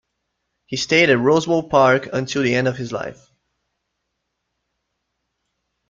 He 0.65 0.77
stayed 0.77 1.11
at 1.11 1.19
Roswell 1.19 1.61
Park 1.69 2.09
until 2.11 2.41
the 2.41 2.55
end 2.55 2.67
of 2.67 2.75
his 2.75 2.91
life. 2.91 3.29